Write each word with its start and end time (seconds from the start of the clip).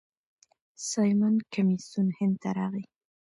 سایمن 0.89 1.35
کمیسیون 1.53 2.07
هند 2.19 2.35
ته 2.41 2.49
راغی. 2.57 2.83